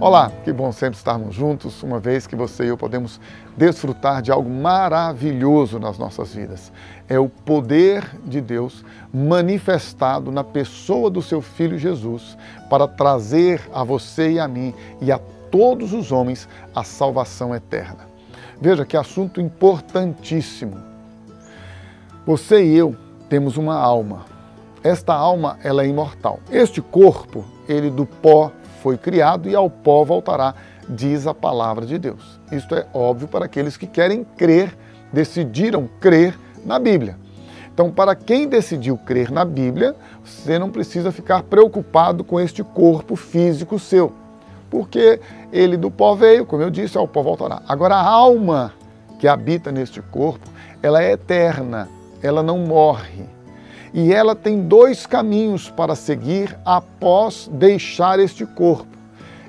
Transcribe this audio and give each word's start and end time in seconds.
Olá, 0.00 0.30
que 0.44 0.52
bom 0.52 0.70
sempre 0.70 0.96
estarmos 0.96 1.34
juntos, 1.34 1.82
uma 1.82 1.98
vez 1.98 2.24
que 2.24 2.36
você 2.36 2.66
e 2.66 2.68
eu 2.68 2.78
podemos 2.78 3.20
desfrutar 3.56 4.22
de 4.22 4.30
algo 4.30 4.48
maravilhoso 4.48 5.80
nas 5.80 5.98
nossas 5.98 6.32
vidas. 6.32 6.70
É 7.08 7.18
o 7.18 7.28
poder 7.28 8.08
de 8.24 8.40
Deus 8.40 8.84
manifestado 9.12 10.30
na 10.30 10.44
pessoa 10.44 11.10
do 11.10 11.20
seu 11.20 11.42
Filho 11.42 11.76
Jesus 11.76 12.38
para 12.70 12.86
trazer 12.86 13.60
a 13.74 13.82
você 13.82 14.34
e 14.34 14.38
a 14.38 14.46
mim 14.46 14.72
e 15.00 15.10
a 15.10 15.18
todos 15.50 15.92
os 15.92 16.12
homens 16.12 16.48
a 16.72 16.84
salvação 16.84 17.52
eterna. 17.52 18.06
Veja 18.60 18.86
que 18.86 18.96
assunto 18.96 19.40
importantíssimo. 19.40 20.76
Você 22.24 22.64
e 22.64 22.76
eu 22.76 22.94
temos 23.28 23.56
uma 23.56 23.74
alma. 23.74 24.26
Esta 24.84 25.12
alma 25.12 25.58
ela 25.64 25.82
é 25.82 25.88
imortal. 25.88 26.38
Este 26.52 26.80
corpo, 26.80 27.44
ele 27.68 27.90
do 27.90 28.06
pó 28.06 28.52
foi 28.82 28.96
criado 28.96 29.48
e 29.48 29.54
ao 29.54 29.68
pó 29.68 30.04
voltará, 30.04 30.54
diz 30.88 31.26
a 31.26 31.34
palavra 31.34 31.84
de 31.84 31.98
Deus. 31.98 32.40
Isto 32.50 32.74
é 32.74 32.86
óbvio 32.94 33.28
para 33.28 33.44
aqueles 33.44 33.76
que 33.76 33.86
querem 33.86 34.24
crer, 34.36 34.76
decidiram 35.12 35.88
crer 36.00 36.38
na 36.64 36.78
Bíblia. 36.78 37.16
Então, 37.72 37.90
para 37.90 38.14
quem 38.14 38.48
decidiu 38.48 38.96
crer 38.96 39.30
na 39.30 39.44
Bíblia, 39.44 39.94
você 40.24 40.58
não 40.58 40.70
precisa 40.70 41.12
ficar 41.12 41.44
preocupado 41.44 42.24
com 42.24 42.40
este 42.40 42.64
corpo 42.64 43.14
físico 43.14 43.78
seu, 43.78 44.12
porque 44.68 45.20
ele 45.52 45.76
do 45.76 45.90
pó 45.90 46.14
veio, 46.14 46.44
como 46.44 46.62
eu 46.62 46.70
disse, 46.70 46.98
ao 46.98 47.06
pó 47.06 47.22
voltará. 47.22 47.62
Agora, 47.68 47.94
a 47.94 48.04
alma 48.04 48.72
que 49.18 49.28
habita 49.28 49.70
neste 49.70 50.02
corpo, 50.02 50.48
ela 50.82 51.02
é 51.02 51.12
eterna, 51.12 51.88
ela 52.22 52.42
não 52.42 52.58
morre 52.58 53.37
e 53.92 54.12
ela 54.12 54.34
tem 54.34 54.62
dois 54.62 55.06
caminhos 55.06 55.70
para 55.70 55.94
seguir 55.94 56.56
após 56.64 57.48
deixar 57.52 58.18
este 58.18 58.44
corpo. 58.44 58.86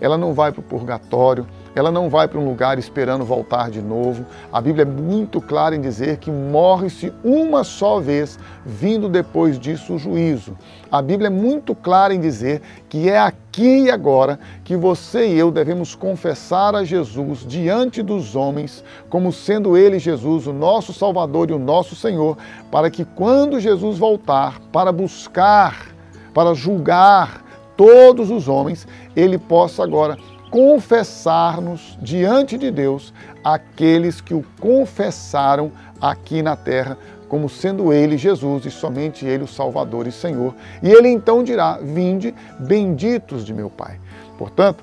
Ela 0.00 0.18
não 0.18 0.34
vai 0.34 0.52
para 0.52 0.60
o 0.60 0.64
purgatório, 0.64 1.46
ela 1.76 1.90
não 1.90 2.08
vai 2.08 2.26
para 2.26 2.38
um 2.38 2.44
lugar 2.48 2.78
esperando 2.78 3.22
voltar 3.22 3.70
de 3.70 3.82
novo. 3.82 4.24
A 4.50 4.62
Bíblia 4.62 4.82
é 4.82 4.86
muito 4.86 5.42
clara 5.42 5.76
em 5.76 5.80
dizer 5.80 6.16
que 6.16 6.30
morre-se 6.30 7.12
uma 7.22 7.62
só 7.64 8.00
vez, 8.00 8.38
vindo 8.64 9.10
depois 9.10 9.58
disso 9.58 9.94
o 9.94 9.98
juízo. 9.98 10.56
A 10.90 11.02
Bíblia 11.02 11.26
é 11.26 11.30
muito 11.30 11.74
clara 11.74 12.14
em 12.14 12.20
dizer 12.20 12.62
que 12.88 13.10
é 13.10 13.18
aqui 13.18 13.84
e 13.84 13.90
agora 13.90 14.40
que 14.64 14.74
você 14.74 15.26
e 15.26 15.38
eu 15.38 15.50
devemos 15.50 15.94
confessar 15.94 16.74
a 16.74 16.82
Jesus 16.82 17.44
diante 17.46 18.02
dos 18.02 18.34
homens, 18.34 18.82
como 19.10 19.30
sendo 19.30 19.76
Ele, 19.76 19.98
Jesus, 19.98 20.46
o 20.46 20.54
nosso 20.54 20.94
Salvador 20.94 21.50
e 21.50 21.52
o 21.52 21.58
nosso 21.58 21.94
Senhor, 21.94 22.38
para 22.70 22.90
que 22.90 23.04
quando 23.04 23.60
Jesus 23.60 23.98
voltar 23.98 24.58
para 24.72 24.90
buscar, 24.90 25.88
para 26.32 26.54
julgar 26.54 27.44
todos 27.76 28.30
os 28.30 28.48
homens, 28.48 28.88
Ele 29.14 29.36
possa 29.36 29.84
agora 29.84 30.16
confessar-nos 30.56 31.98
diante 32.00 32.56
de 32.56 32.70
Deus 32.70 33.12
aqueles 33.44 34.22
que 34.22 34.32
o 34.32 34.42
confessaram 34.58 35.70
aqui 36.00 36.40
na 36.40 36.56
terra, 36.56 36.96
como 37.28 37.46
sendo 37.46 37.92
Ele 37.92 38.16
Jesus 38.16 38.64
e 38.64 38.70
somente 38.70 39.26
Ele 39.26 39.44
o 39.44 39.46
Salvador 39.46 40.06
e 40.06 40.12
Senhor. 40.12 40.54
E 40.82 40.88
Ele 40.88 41.08
então 41.08 41.44
dirá: 41.44 41.76
Vinde, 41.82 42.34
benditos 42.58 43.44
de 43.44 43.52
meu 43.52 43.68
Pai. 43.68 44.00
Portanto, 44.38 44.82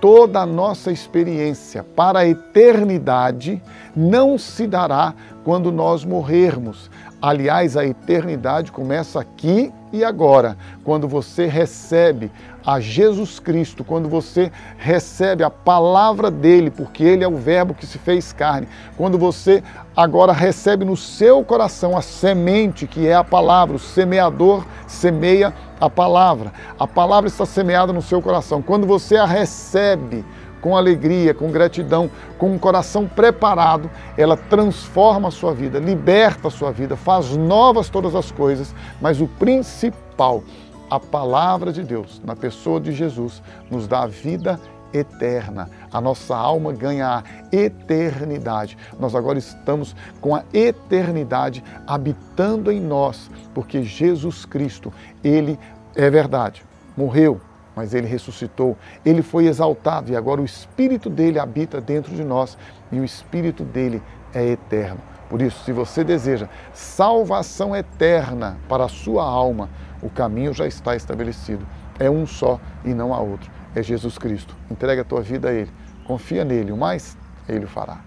toda 0.00 0.38
a 0.38 0.46
nossa 0.46 0.92
experiência 0.92 1.82
para 1.82 2.20
a 2.20 2.28
eternidade 2.28 3.60
não 3.96 4.38
se 4.38 4.68
dará 4.68 5.14
quando 5.42 5.72
nós 5.72 6.04
morrermos. 6.04 6.88
Aliás, 7.20 7.76
a 7.76 7.84
eternidade 7.84 8.70
começa 8.70 9.20
aqui 9.20 9.72
e 9.92 10.04
agora, 10.04 10.56
quando 10.84 11.08
você 11.08 11.46
recebe 11.46 12.30
a 12.64 12.78
Jesus 12.78 13.40
Cristo, 13.40 13.82
quando 13.82 14.08
você 14.08 14.52
recebe 14.76 15.42
a 15.42 15.50
palavra 15.50 16.30
dele, 16.30 16.70
porque 16.70 17.02
ele 17.02 17.24
é 17.24 17.28
o 17.28 17.36
Verbo 17.36 17.74
que 17.74 17.86
se 17.86 17.98
fez 17.98 18.32
carne, 18.32 18.68
quando 18.96 19.18
você 19.18 19.64
agora 19.96 20.32
recebe 20.32 20.84
no 20.84 20.96
seu 20.96 21.42
coração 21.42 21.96
a 21.96 22.02
semente 22.02 22.86
que 22.86 23.08
é 23.08 23.14
a 23.14 23.24
palavra, 23.24 23.74
o 23.74 23.80
semeador 23.80 24.64
semeia 24.86 25.52
a 25.80 25.90
palavra, 25.90 26.52
a 26.78 26.86
palavra 26.86 27.26
está 27.26 27.44
semeada 27.44 27.92
no 27.92 28.02
seu 28.02 28.22
coração. 28.22 28.62
Quando 28.62 28.86
você 28.86 29.16
a 29.16 29.24
recebe, 29.24 30.24
com 30.60 30.76
alegria, 30.76 31.32
com 31.34 31.50
gratidão, 31.50 32.10
com 32.38 32.52
um 32.52 32.58
coração 32.58 33.06
preparado, 33.06 33.90
ela 34.16 34.36
transforma 34.36 35.28
a 35.28 35.30
sua 35.30 35.52
vida, 35.52 35.78
liberta 35.78 36.48
a 36.48 36.50
sua 36.50 36.70
vida, 36.70 36.96
faz 36.96 37.36
novas 37.36 37.88
todas 37.88 38.14
as 38.14 38.30
coisas, 38.30 38.74
mas 39.00 39.20
o 39.20 39.26
principal, 39.26 40.42
a 40.90 40.98
palavra 40.98 41.72
de 41.72 41.82
Deus, 41.82 42.20
na 42.24 42.34
pessoa 42.34 42.80
de 42.80 42.92
Jesus, 42.92 43.42
nos 43.70 43.86
dá 43.86 44.02
a 44.02 44.06
vida 44.06 44.58
eterna. 44.92 45.68
A 45.92 46.00
nossa 46.00 46.36
alma 46.36 46.72
ganha 46.72 47.18
a 47.18 47.22
eternidade. 47.54 48.76
Nós 48.98 49.14
agora 49.14 49.38
estamos 49.38 49.94
com 50.20 50.34
a 50.34 50.42
eternidade 50.52 51.62
habitando 51.86 52.72
em 52.72 52.80
nós, 52.80 53.30
porque 53.54 53.82
Jesus 53.82 54.44
Cristo, 54.44 54.92
ele 55.22 55.58
é 55.94 56.08
verdade. 56.08 56.64
Morreu, 56.96 57.40
mas 57.78 57.94
ele 57.94 58.08
ressuscitou, 58.08 58.76
ele 59.06 59.22
foi 59.22 59.46
exaltado 59.46 60.10
e 60.10 60.16
agora 60.16 60.40
o 60.40 60.44
Espírito 60.44 61.08
dele 61.08 61.38
habita 61.38 61.80
dentro 61.80 62.12
de 62.12 62.24
nós 62.24 62.58
e 62.90 62.98
o 62.98 63.04
Espírito 63.04 63.62
dele 63.62 64.02
é 64.34 64.44
eterno. 64.44 64.98
Por 65.30 65.40
isso, 65.40 65.62
se 65.64 65.70
você 65.70 66.02
deseja 66.02 66.48
salvação 66.72 67.76
eterna 67.76 68.58
para 68.68 68.86
a 68.86 68.88
sua 68.88 69.22
alma, 69.22 69.70
o 70.02 70.10
caminho 70.10 70.52
já 70.52 70.66
está 70.66 70.96
estabelecido. 70.96 71.64
É 72.00 72.10
um 72.10 72.26
só 72.26 72.58
e 72.84 72.92
não 72.92 73.14
há 73.14 73.20
outro. 73.20 73.48
É 73.76 73.80
Jesus 73.80 74.18
Cristo. 74.18 74.56
Entrega 74.68 75.02
a 75.02 75.04
tua 75.04 75.20
vida 75.20 75.50
a 75.50 75.52
Ele. 75.52 75.70
Confia 76.04 76.44
nele, 76.44 76.72
o 76.72 76.76
mais 76.76 77.16
Ele 77.48 77.64
o 77.64 77.68
fará. 77.68 78.00